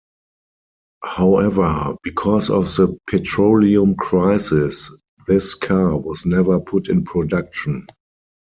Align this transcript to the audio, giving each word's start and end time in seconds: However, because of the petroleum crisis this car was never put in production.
However, 1.03 1.95
because 2.01 2.49
of 2.49 2.63
the 2.75 2.97
petroleum 3.05 3.93
crisis 3.93 4.89
this 5.27 5.53
car 5.53 5.95
was 5.99 6.25
never 6.25 6.59
put 6.59 6.89
in 6.89 7.03
production. 7.03 7.85